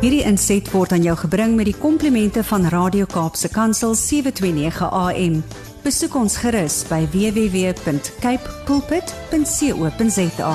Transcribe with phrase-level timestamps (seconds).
[0.00, 5.34] Hierdie inset word aan jou gebring met die komplimente van Radio Kaapse Kansel 729 AM.
[5.84, 10.54] Besoek ons gerus by www.cape pulpit.co.za.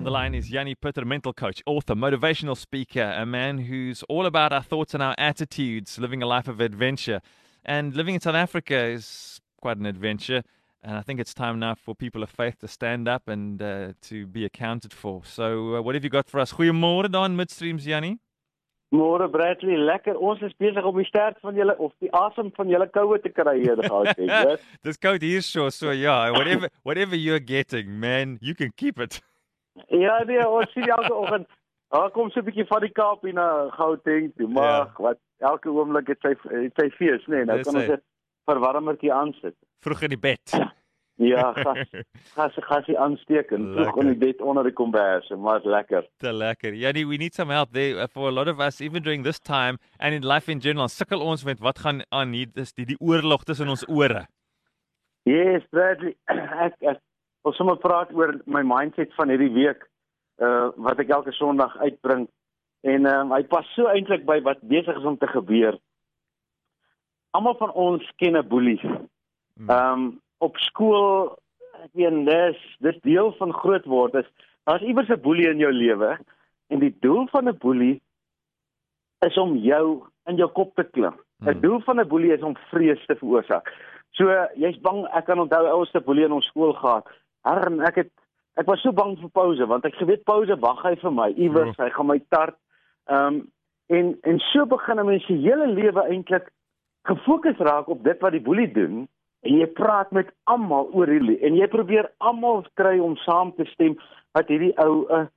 [0.00, 4.24] On the line is Yanni Putter, mental coach, author, motivational speaker, a man who's all
[4.24, 7.20] about our thoughts and our attitudes, living a life of adventure.
[7.66, 10.42] And living in South Africa is quite an adventure.
[10.82, 13.92] And I think it's time now for people of faith to stand up and uh,
[14.08, 15.20] to be accounted for.
[15.24, 16.52] So, uh, what have you got for us?
[16.52, 18.18] Goeiemôre daar in Midstreams, Jannie.
[18.92, 20.16] Môre Bradley, lekker.
[20.18, 23.28] Ons is besig om die stert van julle of die asem van julle koue te
[23.30, 24.64] kry hier gehad, jy weet.
[24.82, 29.20] Dis koud hier so, so ja, whatever whatever you're getting, man, you can keep it.
[29.94, 31.46] Ja, nee, ons sien elke oggend.
[31.94, 34.92] Daar kom so 'n bietjie van die Kaap hier na Gauteng toe, maar Ja.
[34.98, 37.36] wat elke oomblik het sy het sy fees, nê.
[37.36, 38.02] Nee, nou Dis kan ons dit
[38.50, 39.54] verwarmertjie aansit.
[39.86, 40.42] Vroeg in die bed.
[41.20, 41.88] Ja, gas
[42.32, 46.06] gas gasie aansteek en vroeg in die bed onder die kombers, maar lekker.
[46.24, 46.72] Te lekker.
[46.74, 49.38] Jannie, we need some help there uh, for a lot of us even during this
[49.38, 50.88] time and in life in general.
[50.88, 54.24] Sukkel ons met wat gaan aan hier dis die, die oorlog tussen ons ore.
[55.28, 56.16] Yes, Bradley.
[56.66, 57.02] Ek ek
[57.44, 59.84] wil sommer praat oor my mindset van hierdie week
[60.40, 62.24] uh wat ek elke Sondag uitbring.
[62.80, 65.76] En ehm um, hy pas so eintlik by wat besig is om te gebeur.
[67.36, 68.80] Almal van ons ken 'n boelie.
[68.80, 70.10] Ehm um,
[70.40, 71.36] op skool
[71.84, 74.28] ek weet dis dis deel van groot word is
[74.68, 76.18] daar's iewers 'n boelie in jou lewe
[76.68, 78.00] en die doel van 'n boelie
[79.26, 81.16] is om jou in jou kop te klim.
[81.44, 81.60] Die Hmm.
[81.60, 83.68] doel van 'n boelie is om vrees te veroorsaak.
[84.10, 84.24] So
[84.56, 87.06] jy's bang ek kan onthou ouste boelie in ons skool gehad.
[87.44, 88.10] Herren ek het
[88.56, 91.76] ek was so bang vir pouse want ek geweet pouse wag hy vir my iewers
[91.76, 92.56] hy gaan my tart.
[93.08, 93.50] Ehm um,
[93.88, 96.50] en en so begin 'n mens se hele lewe eintlik
[97.04, 99.08] gefokus raak op dit wat die boelie doen
[99.42, 103.64] en jy praat met almal oor hierdie en jy probeer almal kry om saam te
[103.72, 103.96] stem
[104.36, 105.28] dat hierdie ou 'n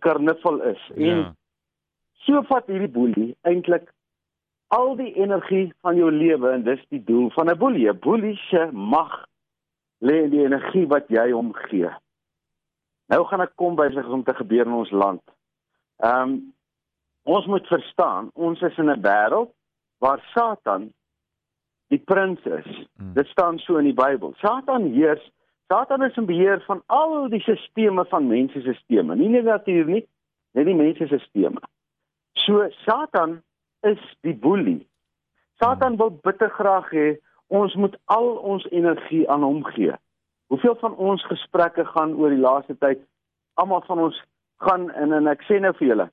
[0.00, 0.90] karnaval is.
[0.96, 1.34] En Ja.
[2.24, 3.92] so vat hierdie boelie eintlik
[4.68, 7.88] al die energie van jou lewe en dis die doel van 'n boelie.
[7.88, 9.24] 'n Boelie se mag
[10.00, 11.90] lê in die energie wat jy hom gee.
[13.08, 15.22] Nou gaan ek kom by wat om te gebeur in ons land.
[15.96, 16.54] Ehm um,
[17.24, 19.50] ons moet verstaan, ons is in 'n wêreld
[19.98, 20.92] waar Satan
[21.88, 22.68] die prins is.
[22.96, 23.12] Mm.
[23.14, 24.34] Dit staan so in die Bybel.
[24.42, 25.24] Satan heers.
[25.68, 29.16] Satan is in beheer van al die sisteme van mense se sisteme.
[29.16, 30.04] Nie net natuur nie,
[30.56, 31.60] net die mense se sisteme.
[32.32, 33.42] So Satan
[33.80, 34.80] is die boelie.
[35.60, 37.08] Satan wil bitter graag hê
[37.48, 39.92] ons moet al ons energie aan hom gee.
[40.48, 43.00] Hoeveel van ons gesprekke gaan oor die laaste tyd?
[43.60, 44.20] Almal van ons
[44.64, 46.06] gaan en en ek sê nou vir julle,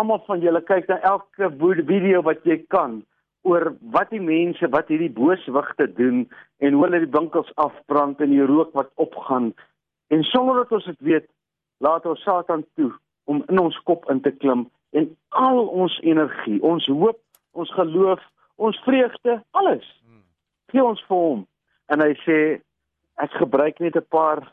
[0.00, 1.50] almal van julle kyk na elke
[1.88, 3.00] video wat jy kan
[3.42, 6.28] oor wat die mense wat hierdie booswigte doen
[6.58, 9.54] en hoe hulle die winkels afbrand en die rook wat opgaan.
[10.08, 11.28] En sonder dat ons dit weet
[11.78, 12.92] laat ons Satan toe
[13.24, 17.20] om in ons kop in te klim en al ons energie, ons hoop,
[17.52, 18.20] ons geloof,
[18.56, 19.86] ons vreugde, alles
[20.70, 21.44] gee ons vir hom.
[21.90, 22.38] En hy sê
[23.20, 24.46] ek gebruik net 'n paar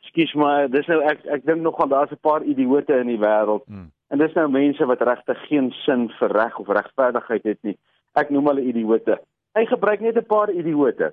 [0.00, 3.18] Ekskuus maar dis nou ek ek dink nog aan daar's 'n paar idioote in die
[3.18, 3.90] wêreld Mm.
[4.10, 7.76] En dis nou mense wat regtig geen sin vir reg of regverdigheid het nie.
[8.18, 9.20] Ek noem hulle idioote.
[9.54, 11.12] Hy gebruik net 'n paar idioote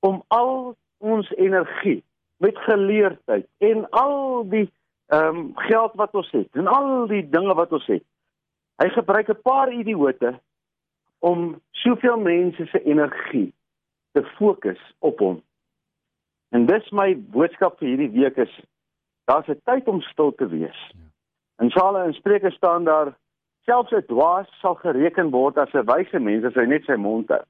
[0.00, 2.04] om al ons energie
[2.36, 4.70] met geleerdheid en al die
[5.06, 8.04] ehm um, geld wat ons het en al die dinge wat ons het.
[8.82, 10.40] Hy gebruik 'n paar idioote
[11.18, 13.54] om soveel mense se energie
[14.12, 15.42] te fokus op hom.
[16.48, 18.60] En dis my boodskap vir hierdie week is
[19.24, 20.90] daar's 'n tyd om stil te wees.
[20.94, 21.05] In
[21.56, 23.14] Sale en Spreuke staan daar
[23.64, 27.28] selfs 'n dwaas sal gereken word as 'n wyse mens as hy net sy mond
[27.28, 27.44] hou.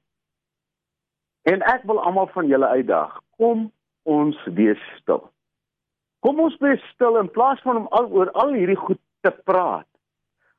[1.41, 3.71] En ek wil almal van julle uitdaag, kom
[4.03, 5.31] ons wees stil.
[6.19, 9.87] Kom ons wees stil in plaas van om al oor al hierdie goed te praat.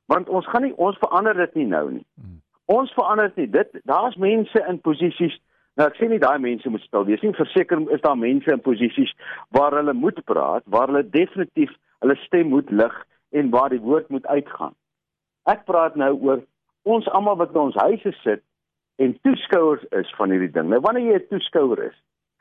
[0.06, 2.06] Want ons gaan nie ons verander dit nie nou nie.
[2.14, 2.40] Mm.
[2.64, 3.50] Ons verander dit nie.
[3.50, 5.40] Dit daar's mense in posisies
[5.78, 7.30] Nou ek sê nie daai mense moet stil wees nie.
[7.38, 9.12] Verseker is daar mense in posisies
[9.54, 11.70] waar hulle moet praat, waar hulle definitief
[12.02, 12.96] hulle stem moet lig
[13.30, 14.74] en waar die woord moet uitgaan.
[15.48, 16.42] Ek praat nou oor
[16.82, 18.42] ons almal wat in ons huise sit
[18.98, 20.68] en toeskouers is van hierdie ding.
[20.68, 21.98] Nou wanneer jy 'n toeskouer is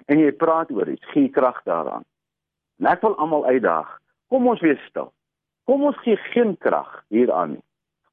[0.07, 2.03] en jy praat oor iets, gee krag daaraan.
[2.79, 3.99] En ek wil almal uitdaag.
[4.29, 5.11] Kom ons wees stil.
[5.65, 7.63] Kom ons gee geen krag hieraan nie.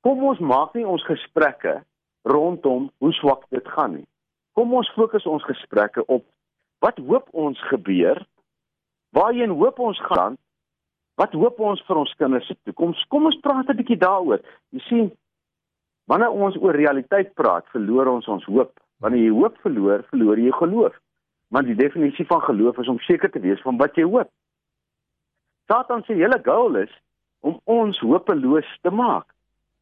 [0.00, 1.82] Kom ons maak nie ons gesprekke
[2.22, 4.06] rondom hoe swak dit gaan nie.
[4.52, 6.24] Kom ons fokus ons gesprekke op
[6.84, 8.20] wat hoop ons gebeur?
[9.16, 10.36] Waarheen hoop ons gaan?
[11.20, 13.04] Wat hoop ons vir ons kinders se toekoms?
[13.08, 14.40] Kom ons praat 'n bietjie daaroor.
[14.72, 15.12] Jy sien,
[16.06, 18.72] wanneer ons oor realiteit praat, verloor ons ons hoop.
[19.00, 20.94] Wanneer jy hoop verloor, verloor jy geloof.
[21.50, 24.30] Want die definisie van geloof is om seker te wees van wat jy hoop.
[25.66, 26.90] Satan se hele goal is
[27.40, 29.26] om ons hopeloos te maak.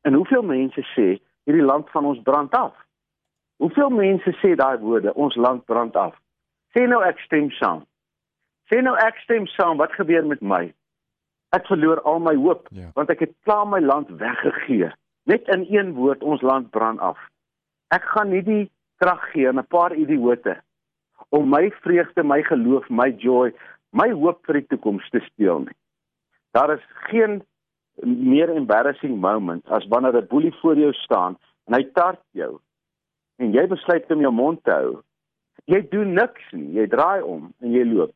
[0.03, 2.75] En hoeveel mense sê hierdie land van ons brand af?
[3.57, 6.15] Hoeveel mense sê daai woorde, ons land brand af?
[6.75, 7.85] Sê nou ek stem saam.
[8.71, 10.73] Sê nou ek stem saam, wat gebeur met my?
[11.53, 12.89] Ek verloor al my hoop ja.
[12.97, 14.89] want ek het klaar my land weggegee.
[15.29, 17.19] Net in een woord, ons land brand af.
[17.93, 18.65] Ek gaan nie die
[19.03, 20.57] krag gee aan 'n paar idioote
[21.29, 23.53] om my vreugde, my geloof, my joy,
[23.91, 25.77] my hoop vir die toekoms te steel nie.
[26.57, 27.43] Daar is geen
[28.05, 32.61] meer embarrassing moment as wanneer 'n boelie voor jou staan en hy tart jou
[33.37, 35.03] en jy besluit om jou mond te hou.
[35.65, 38.15] Jy doen niks nie, jy draai om en jy loop.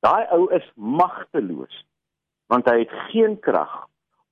[0.00, 1.84] Daai ou is magteloos
[2.50, 3.70] want hy het geen krag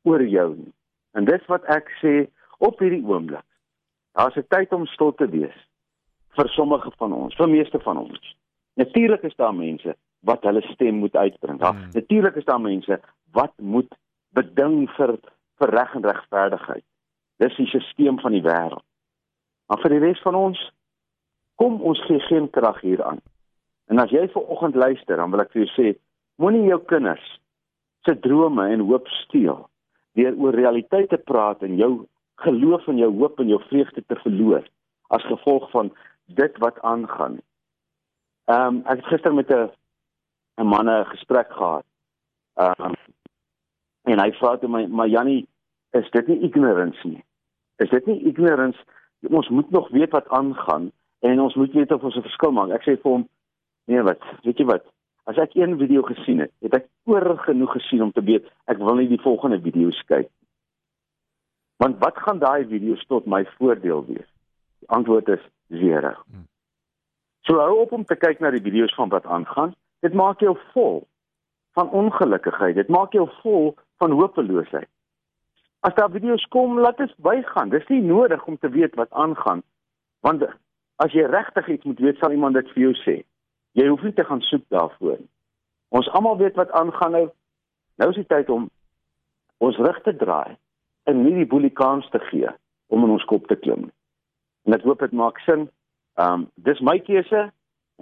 [0.08, 0.72] oor jou nie.
[1.14, 2.26] En dis wat ek sê
[2.58, 3.46] op hierdie oomblik.
[4.18, 5.58] Daar's 'n tyd om stil te wees
[6.36, 8.36] vir sommige van ons, vir meeste van ons.
[8.74, 11.58] Natuurlik is daar mense wat hulle stem moet uitbring.
[11.58, 11.90] Daar hmm.
[11.92, 13.00] natuurlik is daar mense
[13.32, 13.94] wat moet
[14.30, 15.18] beding vir
[15.58, 16.84] vir reg en regverdigheid.
[17.36, 18.84] Dis die stelsel van die wêreld.
[19.66, 20.72] Maar vir die res van ons
[21.54, 23.20] kom ons gee geen krag hieraan.
[23.86, 25.98] En as jy ver oggend luister, dan wil ek vir jou sê,
[26.36, 27.40] moenie jou kinders
[28.06, 29.68] se drome en hoop steel
[30.18, 31.92] deur oor realiteite te praat en jou
[32.42, 34.64] geloof en jou hoop en jou vreugde te verloor
[35.14, 35.92] as gevolg van
[36.26, 37.38] dit wat aangaan.
[38.48, 39.70] Ehm um, ek het gister met 'n
[40.60, 41.84] 'n man 'n gesprek gehad.
[42.54, 42.94] Ehm um,
[44.02, 45.48] en hy vra toe my maar Jannie,
[45.90, 47.24] is dit nie ignorance nie?
[47.76, 48.78] Is dit nie ignorance?
[49.30, 52.70] Ons moet nog weet wat aangaan en ons moet weet of ons 'n verskil maak.
[52.70, 53.28] Ek sê vir hom,
[53.84, 54.84] nee wat, weet jy wat?
[55.28, 58.80] As ek een video gesien het, het ek oor genoeg gesien om te weet ek
[58.80, 60.30] wil nie die volgende video's kyk.
[61.82, 64.26] Want wat gaan daai video's tot my voordeel wees?
[64.80, 66.14] Die antwoord is zero.
[66.26, 66.46] Hmm.
[67.46, 69.76] So hou op om te kyk na die video's van wat aangaan.
[70.00, 71.04] Dit maak jou vol
[71.76, 72.74] van ongelukkigheid.
[72.80, 74.88] Dit maak jou vol van hopeloosheid.
[75.86, 77.70] As daar video's kom, laat dit bygaan.
[77.70, 79.62] Dis nie nodig om te weet wat aangaan
[80.26, 80.42] want
[80.96, 83.14] as jy regtig iets moet weet, sal iemand dit vir jou sê.
[83.78, 85.30] Jy hoef nie te gaan soek daarvoor nie.
[85.94, 87.26] Ons almal weet wat aangaan nou.
[87.98, 88.66] Nou is die tyd om
[89.62, 90.56] ons rug te draai
[91.08, 92.50] en nie die boelie kans te gee
[92.92, 93.94] om in ons kop te klim nie.
[94.66, 95.68] En ek hoop dit maak sin.
[96.18, 97.44] Ehm um, dis my keuse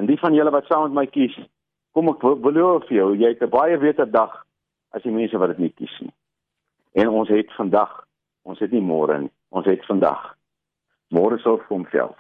[0.00, 1.36] en die van julle wat saam met my kies,
[1.96, 4.44] kom ek beloof vir jou, jy het 'n baie beter dag
[4.90, 6.12] as die mense wat dit nie kies nie.
[6.92, 8.06] En ons het vandag,
[8.44, 10.36] ons het nie môre nie, ons het vandag.
[11.12, 12.16] Môre sal vir homself.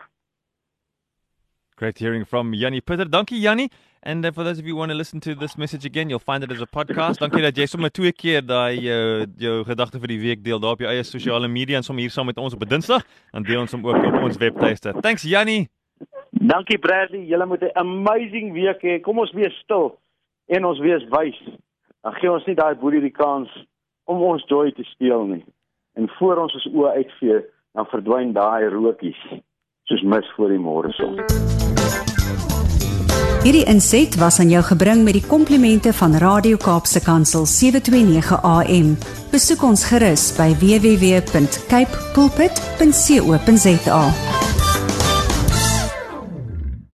[1.76, 3.04] Great hearing from Yanni Pitter.
[3.04, 3.70] Dankie Yanni.
[4.02, 6.18] And uh, for those of you who want to listen to this message again, you'll
[6.18, 7.18] find it as a podcast.
[7.18, 10.78] Dankie dat jy sommer twee keer daai uh, jou gedagte vir die week deel daar
[10.78, 13.42] op jou eie sosiale media en sommer hier saam met ons op 'n Dinsdag en
[13.42, 14.94] deel ons hom ook op ons webtuiste.
[15.02, 15.68] Thanks Yanni.
[16.30, 17.26] Dankie Bradley.
[17.28, 19.00] Julle moet 'n amazing week hê.
[19.00, 19.98] Kom ons wees stil
[20.48, 21.36] en ons wees wys
[22.06, 23.50] dan gee ons nie daai boelie die kans
[24.06, 25.42] om ons joy te steel nie.
[25.98, 27.40] En voor ons ons oë uitvee,
[27.74, 29.18] dan verdwyn daai rookies
[29.86, 31.20] soos mis voor die môre son.
[33.46, 38.96] Hierdie inset was aan jou gebring met die komplimente van Radio Kaapse Kansel 729 AM.
[39.30, 44.02] Besoek ons gerus by www.cape pulpit.co.za.